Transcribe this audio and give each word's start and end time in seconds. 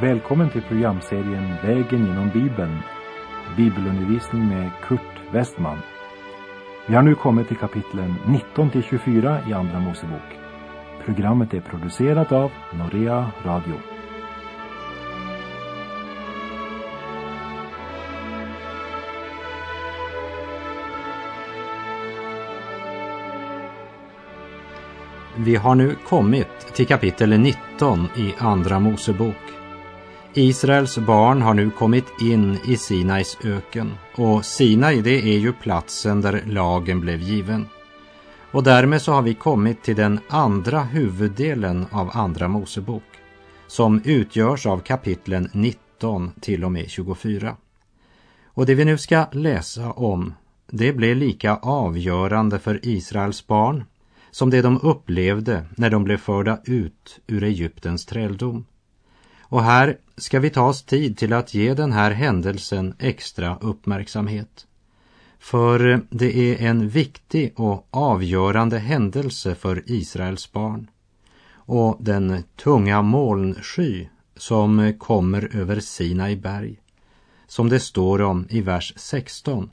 Välkommen 0.00 0.50
till 0.50 0.62
programserien 0.62 1.54
Vägen 1.62 2.06
genom 2.06 2.30
Bibeln. 2.30 2.78
Bibelundervisning 3.56 4.48
med 4.48 4.70
Kurt 4.82 5.32
Westman. 5.32 5.78
Vi 6.86 6.94
har 6.94 7.02
nu 7.02 7.14
kommit 7.14 7.48
till 7.48 7.56
kapitlen 7.56 8.14
19 8.26 8.70
till 8.70 8.82
24 8.82 9.38
i 9.48 9.52
Andra 9.52 9.80
Mosebok. 9.80 10.38
Programmet 11.04 11.54
är 11.54 11.60
producerat 11.60 12.32
av 12.32 12.50
Norea 12.72 13.30
Radio. 13.44 13.74
Vi 25.36 25.56
har 25.56 25.74
nu 25.74 25.96
kommit 26.08 26.74
till 26.74 26.86
kapitel 26.86 27.40
19 27.40 28.08
i 28.16 28.34
Andra 28.38 28.80
Mosebok. 28.80 29.61
Israels 30.34 30.98
barn 30.98 31.42
har 31.42 31.54
nu 31.54 31.70
kommit 31.70 32.20
in 32.20 32.58
i 32.66 32.76
Sinais 32.76 33.38
öken 33.44 33.92
och 34.16 34.44
Sinai 34.44 35.00
det 35.00 35.34
är 35.34 35.38
ju 35.38 35.52
platsen 35.52 36.20
där 36.20 36.42
lagen 36.46 37.00
blev 37.00 37.20
given. 37.20 37.66
Och 38.52 38.62
därmed 38.62 39.02
så 39.02 39.12
har 39.12 39.22
vi 39.22 39.34
kommit 39.34 39.82
till 39.82 39.96
den 39.96 40.20
andra 40.28 40.82
huvuddelen 40.82 41.86
av 41.90 42.10
Andra 42.12 42.48
Mosebok 42.48 43.02
som 43.66 44.02
utgörs 44.04 44.66
av 44.66 44.78
kapitlen 44.78 45.48
19 45.52 46.30
till 46.40 46.64
och 46.64 46.72
med 46.72 46.90
24. 46.90 47.56
Och 48.46 48.66
det 48.66 48.74
vi 48.74 48.84
nu 48.84 48.98
ska 48.98 49.26
läsa 49.32 49.92
om 49.92 50.34
det 50.70 50.92
blev 50.92 51.16
lika 51.16 51.56
avgörande 51.56 52.58
för 52.58 52.86
Israels 52.86 53.46
barn 53.46 53.84
som 54.30 54.50
det 54.50 54.62
de 54.62 54.80
upplevde 54.82 55.64
när 55.76 55.90
de 55.90 56.04
blev 56.04 56.16
förda 56.16 56.58
ut 56.64 57.20
ur 57.26 57.42
Egyptens 57.42 58.06
träldom. 58.06 58.64
Och 59.52 59.62
här 59.62 59.96
ska 60.16 60.40
vi 60.40 60.50
ta 60.50 60.68
oss 60.68 60.82
tid 60.82 61.18
till 61.18 61.32
att 61.32 61.54
ge 61.54 61.74
den 61.74 61.92
här 61.92 62.10
händelsen 62.10 62.94
extra 62.98 63.58
uppmärksamhet. 63.60 64.66
För 65.38 66.06
det 66.10 66.36
är 66.36 66.68
en 66.68 66.88
viktig 66.88 67.60
och 67.60 67.88
avgörande 67.90 68.78
händelse 68.78 69.54
för 69.54 69.82
Israels 69.86 70.52
barn. 70.52 70.90
Och 71.52 71.96
den 72.00 72.42
tunga 72.56 73.02
molnsky 73.02 74.06
som 74.36 74.94
kommer 74.98 75.56
över 75.56 75.80
Sinai 75.80 76.36
berg, 76.36 76.80
som 77.46 77.68
det 77.68 77.80
står 77.80 78.22
om 78.22 78.46
i 78.50 78.60
vers 78.60 78.92
16, 78.96 79.70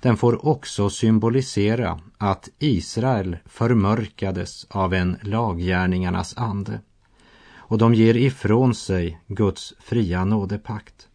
den 0.00 0.16
får 0.16 0.46
också 0.46 0.90
symbolisera 0.90 2.00
att 2.18 2.48
Israel 2.58 3.36
förmörkades 3.46 4.66
av 4.70 4.94
en 4.94 5.16
laggärningarnas 5.22 6.36
ande 6.36 6.80
och 7.66 7.78
de 7.78 7.94
ger 7.94 8.16
ifrån 8.16 8.74
sig 8.74 9.20
Guds 9.26 9.74
fria 9.80 10.24
nådepakt 10.24 11.08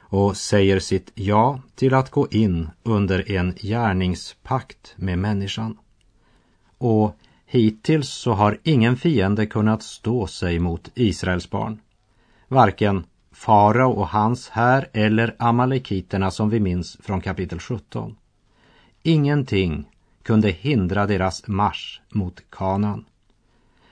och 0.00 0.36
säger 0.36 0.78
sitt 0.80 1.12
ja 1.14 1.60
till 1.74 1.94
att 1.94 2.10
gå 2.10 2.28
in 2.30 2.70
under 2.82 3.30
en 3.30 3.54
gärningspakt 3.54 4.94
med 4.96 5.18
människan. 5.18 5.78
Och 6.78 7.16
hittills 7.46 8.08
så 8.08 8.32
har 8.32 8.58
ingen 8.62 8.96
fiende 8.96 9.46
kunnat 9.46 9.82
stå 9.82 10.26
sig 10.26 10.58
mot 10.58 10.90
Israels 10.94 11.50
barn. 11.50 11.80
Varken 12.48 13.04
farao 13.32 13.90
och 13.90 14.08
hans 14.08 14.48
här 14.48 14.88
eller 14.92 15.36
amalekiterna 15.38 16.30
som 16.30 16.50
vi 16.50 16.60
minns 16.60 16.96
från 17.00 17.20
kapitel 17.20 17.58
17. 17.60 18.16
Ingenting 19.02 19.88
kunde 20.22 20.50
hindra 20.50 21.06
deras 21.06 21.46
marsch 21.46 22.00
mot 22.08 22.50
kanan. 22.50 23.04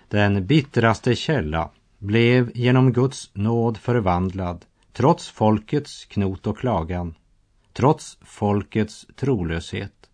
Den 0.08 0.46
bittraste 0.46 1.14
källa 1.14 1.70
blev 2.02 2.50
genom 2.54 2.92
Guds 2.92 3.30
nåd 3.34 3.78
förvandlad 3.78 4.64
trots 4.92 5.28
folkets 5.28 6.04
knot 6.04 6.46
och 6.46 6.58
klagan, 6.58 7.14
trots 7.72 8.18
folkets 8.22 9.06
trolöshet. 9.16 10.10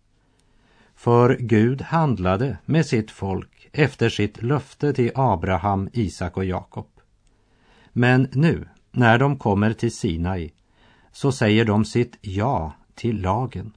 För 0.95 1.37
Gud 1.39 1.81
handlade 1.81 2.57
med 2.65 2.85
sitt 2.85 3.11
folk 3.11 3.69
efter 3.71 4.09
sitt 4.09 4.41
löfte 4.41 4.93
till 4.93 5.11
Abraham, 5.15 5.89
Isak 5.93 6.37
och 6.37 6.45
Jakob. 6.45 6.87
Men 7.93 8.27
nu, 8.33 8.67
när 8.91 9.17
de 9.17 9.37
kommer 9.37 9.73
till 9.73 9.95
Sinai, 9.95 10.51
så 11.11 11.31
säger 11.31 11.65
de 11.65 11.85
sitt 11.85 12.17
ja 12.21 12.73
till 12.95 13.21
lagen. 13.21 13.73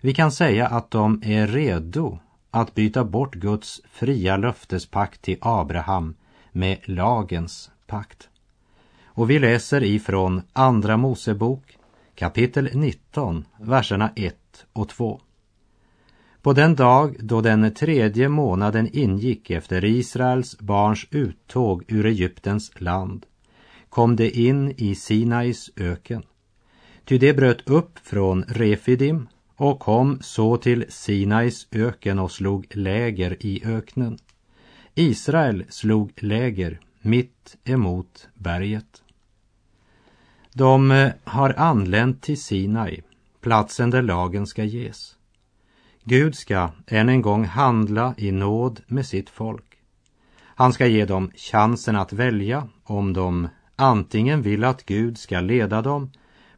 Vi 0.00 0.14
kan 0.14 0.32
säga 0.32 0.66
att 0.66 0.90
de 0.90 1.22
är 1.24 1.46
redo 1.46 2.18
att 2.50 2.74
byta 2.74 3.04
bort 3.04 3.34
Guds 3.34 3.80
fria 3.90 4.36
löftespakt 4.36 5.22
till 5.22 5.38
Abraham 5.40 6.14
med 6.54 6.78
lagens 6.84 7.70
pakt. 7.86 8.28
Och 9.04 9.30
vi 9.30 9.38
läser 9.38 9.82
ifrån 9.82 10.42
Andra 10.52 10.96
Mosebok 10.96 11.78
kapitel 12.14 12.70
19, 12.74 13.44
verserna 13.60 14.10
1 14.16 14.36
och 14.72 14.88
2. 14.88 15.20
På 16.42 16.52
den 16.52 16.74
dag 16.74 17.16
då 17.20 17.40
den 17.40 17.74
tredje 17.74 18.28
månaden 18.28 18.88
ingick 18.92 19.50
efter 19.50 19.84
Israels 19.84 20.58
barns 20.58 21.06
uttåg 21.10 21.84
ur 21.88 22.06
Egyptens 22.06 22.80
land 22.80 23.26
kom 23.88 24.16
det 24.16 24.30
in 24.30 24.74
i 24.76 24.94
Sinais 24.94 25.70
öken. 25.76 26.22
Ty 27.04 27.18
det 27.18 27.34
bröt 27.34 27.68
upp 27.70 27.98
från 27.98 28.42
Refidim 28.42 29.28
och 29.56 29.80
kom 29.80 30.18
så 30.20 30.56
till 30.56 30.84
Sinais 30.88 31.66
öken 31.70 32.18
och 32.18 32.32
slog 32.32 32.66
läger 32.76 33.46
i 33.46 33.62
öknen. 33.64 34.18
Israel 34.94 35.64
slog 35.68 36.12
läger 36.22 36.80
mitt 37.00 37.56
emot 37.64 38.28
berget. 38.34 39.02
De 40.52 40.90
eh, 40.90 41.12
har 41.24 41.50
anlänt 41.50 42.22
till 42.22 42.42
Sinai, 42.42 43.00
platsen 43.40 43.90
där 43.90 44.02
lagen 44.02 44.46
ska 44.46 44.64
ges. 44.64 45.16
Gud 46.04 46.34
ska 46.34 46.70
än 46.86 47.08
en 47.08 47.22
gång 47.22 47.44
handla 47.44 48.14
i 48.16 48.32
nåd 48.32 48.80
med 48.86 49.06
sitt 49.06 49.30
folk. 49.30 49.64
Han 50.40 50.72
ska 50.72 50.86
ge 50.86 51.04
dem 51.04 51.30
chansen 51.36 51.96
att 51.96 52.12
välja 52.12 52.68
om 52.84 53.12
de 53.12 53.48
antingen 53.76 54.42
vill 54.42 54.64
att 54.64 54.86
Gud 54.86 55.18
ska 55.18 55.40
leda 55.40 55.82
dem 55.82 56.10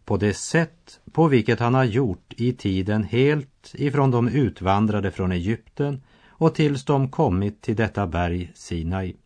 på 0.05 0.17
det 0.17 0.35
sätt 0.35 1.01
på 1.13 1.29
vilket 1.29 1.61
han 1.61 1.75
har 1.75 1.85
gjort 1.85 2.33
i 2.37 2.53
tiden 2.53 3.05
helt 3.05 3.73
ifrån 3.75 4.11
de 4.11 4.29
utvandrade 4.29 5.11
från 5.11 5.33
Egypten 5.33 6.03
och 6.39 6.55
tills 6.55 6.85
de 6.85 7.11
kommit 7.11 7.63
till 7.63 7.77
detta 7.77 8.07
berg 8.07 8.53
Sinai. 8.55 9.17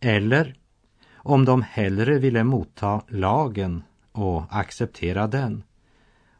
Eller 0.00 0.54
om 1.14 1.44
de 1.44 1.62
hellre 1.62 2.18
ville 2.18 2.44
motta 2.44 3.02
lagen 3.08 3.82
och 4.12 4.42
acceptera 4.50 5.26
den. 5.26 5.62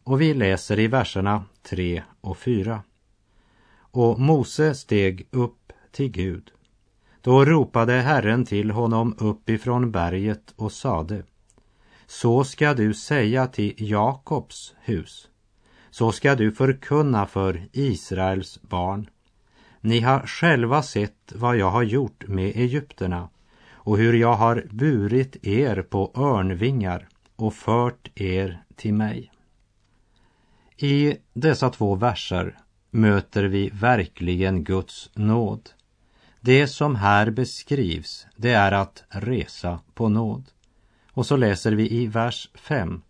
Och 0.04 0.20
vi 0.20 0.34
läser 0.34 0.78
i 0.78 0.86
verserna 0.86 1.44
3 1.62 2.02
och 2.20 2.38
4. 2.38 2.82
Och 3.78 4.20
Mose 4.20 4.74
steg 4.74 5.28
upp 5.30 5.72
till 5.92 6.08
Gud. 6.08 6.50
Då 7.20 7.44
ropade 7.44 7.92
Herren 7.92 8.44
till 8.44 8.70
honom 8.70 9.14
uppifrån 9.18 9.90
berget 9.90 10.54
och 10.56 10.72
sade 10.72 11.22
så 12.06 12.44
ska 12.44 12.74
du 12.74 12.94
säga 12.94 13.46
till 13.46 13.74
Jakobs 13.76 14.74
hus. 14.80 15.28
Så 15.90 16.12
ska 16.12 16.34
du 16.34 16.52
förkunna 16.52 17.26
för 17.26 17.68
Israels 17.72 18.62
barn. 18.62 19.10
Ni 19.86 20.00
har 20.00 20.20
själva 20.20 20.82
sett 20.82 21.32
vad 21.34 21.56
jag 21.56 21.70
har 21.70 21.82
gjort 21.82 22.28
med 22.28 22.56
Egypterna 22.56 23.28
och 23.72 23.98
hur 23.98 24.12
jag 24.12 24.34
har 24.34 24.66
burit 24.70 25.46
er 25.46 25.82
på 25.82 26.12
örnvingar 26.14 27.08
och 27.36 27.54
fört 27.54 28.20
er 28.20 28.62
till 28.76 28.94
mig. 28.94 29.32
I 30.76 31.16
dessa 31.32 31.70
två 31.70 31.94
verser 31.94 32.58
möter 32.90 33.44
vi 33.44 33.70
verkligen 33.70 34.64
Guds 34.64 35.10
nåd. 35.14 35.70
Det 36.40 36.66
som 36.66 36.96
här 36.96 37.30
beskrivs, 37.30 38.26
det 38.36 38.52
är 38.52 38.72
att 38.72 39.04
resa 39.08 39.80
på 39.94 40.08
nåd. 40.08 40.44
Och 41.12 41.26
så 41.26 41.36
läser 41.36 41.72
vi 41.72 41.92
i 42.02 42.06
vers 42.06 42.50
5. 42.54 43.02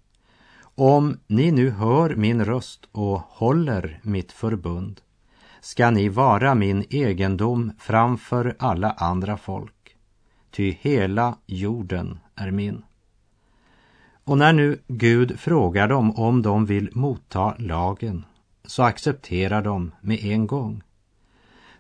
Om 0.74 1.18
ni 1.26 1.50
nu 1.50 1.70
hör 1.70 2.14
min 2.14 2.44
röst 2.44 2.88
och 2.92 3.20
håller 3.20 4.00
mitt 4.02 4.32
förbund 4.32 5.00
ska 5.66 5.90
ni 5.90 6.08
vara 6.08 6.54
min 6.54 6.84
egendom 6.90 7.72
framför 7.78 8.56
alla 8.58 8.90
andra 8.90 9.36
folk, 9.36 9.96
ty 10.50 10.76
hela 10.80 11.38
jorden 11.46 12.18
är 12.34 12.50
min. 12.50 12.82
Och 14.24 14.38
när 14.38 14.52
nu 14.52 14.78
Gud 14.88 15.40
frågar 15.40 15.88
dem 15.88 16.16
om 16.16 16.42
de 16.42 16.66
vill 16.66 16.90
motta 16.92 17.54
lagen 17.58 18.24
så 18.64 18.82
accepterar 18.82 19.62
de 19.62 19.92
med 20.00 20.24
en 20.24 20.46
gång. 20.46 20.82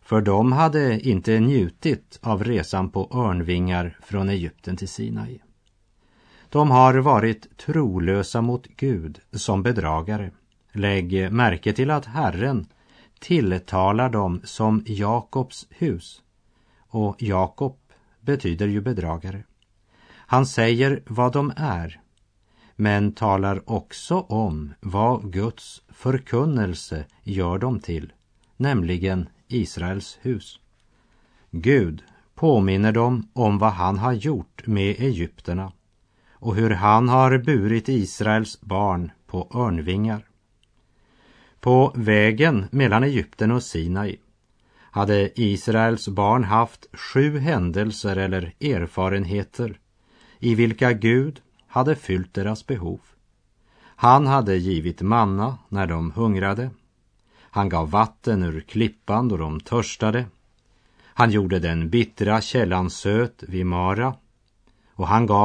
För 0.02 0.20
de 0.20 0.52
hade 0.52 1.00
inte 1.00 1.40
njutit 1.40 2.18
av 2.22 2.44
resan 2.44 2.90
på 2.90 3.10
örnvingar 3.14 3.98
från 4.02 4.28
Egypten 4.28 4.76
till 4.76 4.88
Sinai. 4.88 5.40
De 6.48 6.70
har 6.70 6.94
varit 6.94 7.56
trolösa 7.58 8.40
mot 8.40 8.66
Gud 8.66 9.20
som 9.32 9.62
bedragare. 9.62 10.30
Lägg 10.72 11.32
märke 11.32 11.72
till 11.72 11.90
att 11.90 12.06
Herren 12.06 12.66
tilltalar 13.18 14.10
dem 14.10 14.40
som 14.44 14.82
Jakobs 14.86 15.66
hus. 15.70 16.22
Och 16.78 17.22
Jakob 17.22 17.78
betyder 18.20 18.66
ju 18.66 18.80
bedragare. 18.80 19.44
Han 20.08 20.46
säger 20.46 21.02
vad 21.06 21.32
de 21.32 21.52
är, 21.56 22.00
men 22.76 23.12
talar 23.12 23.70
också 23.70 24.20
om 24.20 24.74
vad 24.80 25.32
Guds 25.32 25.82
förkunnelse 25.88 27.04
gör 27.22 27.58
dem 27.58 27.80
till, 27.80 28.12
nämligen 28.56 29.28
Israels 29.48 30.18
hus. 30.22 30.60
Gud 31.50 32.02
påminner 32.34 32.92
dem 32.92 33.28
om 33.32 33.58
vad 33.58 33.72
han 33.72 33.98
har 33.98 34.12
gjort 34.12 34.66
med 34.66 35.00
egypterna 35.00 35.72
och 36.32 36.56
hur 36.56 36.70
han 36.70 37.08
har 37.08 37.38
burit 37.38 37.88
Israels 37.88 38.60
barn 38.60 39.10
på 39.26 39.50
örnvingar. 39.54 40.24
På 41.66 41.92
vägen 41.94 42.66
mellan 42.70 43.04
Egypten 43.04 43.50
och 43.50 43.62
Sinai 43.62 44.16
hade 44.78 45.40
Israels 45.40 46.08
barn 46.08 46.44
haft 46.44 46.86
sju 46.92 47.38
händelser 47.38 48.16
eller 48.16 48.54
erfarenheter 48.60 49.78
i 50.38 50.54
vilka 50.54 50.92
Gud 50.92 51.40
hade 51.66 51.96
fyllt 51.96 52.34
deras 52.34 52.66
behov. 52.66 53.00
Han 53.84 54.26
hade 54.26 54.56
givit 54.56 55.02
manna 55.02 55.58
när 55.68 55.86
de 55.86 56.10
hungrade. 56.10 56.70
Han 57.40 57.68
gav 57.68 57.90
vatten 57.90 58.42
ur 58.42 58.60
klippan 58.60 59.28
då 59.28 59.36
de 59.36 59.60
törstade. 59.60 60.24
Han 61.04 61.30
gjorde 61.30 61.58
den 61.58 61.90
bittra 61.90 62.40
källan 62.40 62.90
söt 62.90 63.42
vid 63.48 63.66
Mara 63.66 64.14
och 64.94 65.08
han 65.08 65.26
gav 65.26 65.36